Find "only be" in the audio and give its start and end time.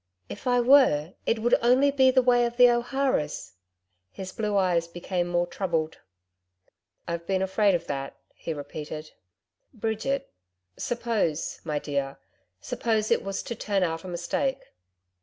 1.61-2.09